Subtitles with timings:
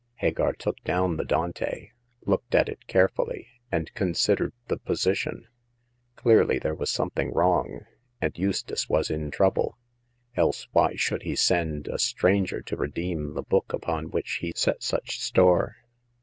[0.15, 1.91] Hagar took down the Dante,
[2.25, 5.47] looked at it carefully, and considered the position.
[6.15, 7.85] Clearly there was something wrong,
[8.19, 9.77] and Eustace was in trouble,
[10.35, 14.53] else why should he send a stran ger to redeem the book upon which he
[14.55, 15.75] set such store